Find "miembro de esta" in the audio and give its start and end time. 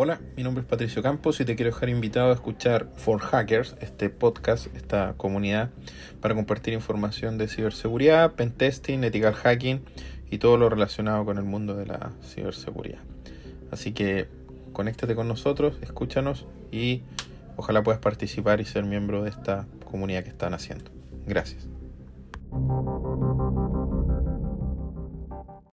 18.84-19.66